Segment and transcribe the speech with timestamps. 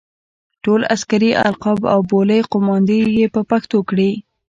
[0.63, 4.11] ټول عسکري القاب او بولۍ قوماندې یې په پښتو کړې.